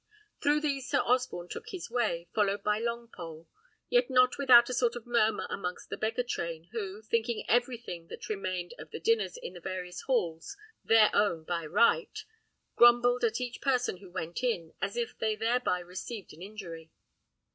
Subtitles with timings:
[0.41, 3.45] Through these Sir Osborne took his way, followed by Longpole;
[3.87, 8.27] yet not without a sort of murmur amongst the beggar train, who, thinking everything that
[8.27, 12.25] remained of the dinners in the various halls their own by right,
[12.75, 16.89] grumbled at each person who went in, as if they thereby received an injury.